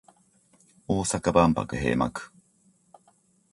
[0.87, 2.31] 大阪万博閉幕